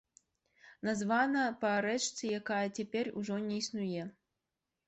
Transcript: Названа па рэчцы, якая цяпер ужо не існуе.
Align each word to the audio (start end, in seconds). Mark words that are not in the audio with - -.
Названа 0.89 1.43
па 1.65 1.73
рэчцы, 1.87 2.23
якая 2.39 2.65
цяпер 2.81 3.13
ужо 3.23 3.39
не 3.47 3.63
існуе. 3.67 4.03